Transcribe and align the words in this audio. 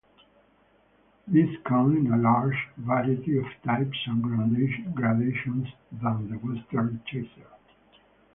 These 1.27 1.57
come 1.63 1.95
in 1.95 2.11
a 2.11 2.17
larger 2.17 2.57
variety 2.77 3.37
of 3.37 3.45
types 3.63 3.97
and 4.07 4.23
gradations 4.95 5.67
than 5.91 6.27
the 6.27 6.37
Western 6.37 7.03
chisel. 7.05 7.43